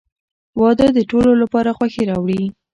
[0.59, 2.43] •واده د ټولو لپاره خوښي راوړي.